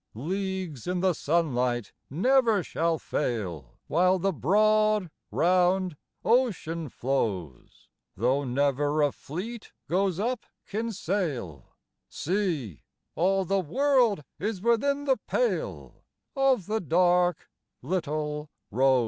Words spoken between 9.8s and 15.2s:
goes up Kinsale, See, all the world is within the